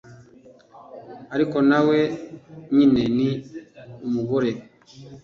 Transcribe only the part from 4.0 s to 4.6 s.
umugore